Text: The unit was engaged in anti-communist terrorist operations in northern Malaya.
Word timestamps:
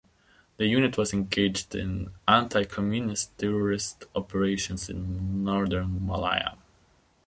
The 0.57 0.65
unit 0.65 0.97
was 0.97 1.13
engaged 1.13 1.75
in 1.75 2.09
anti-communist 2.27 3.37
terrorist 3.37 4.05
operations 4.15 4.89
in 4.89 5.43
northern 5.43 6.03
Malaya. 6.07 6.57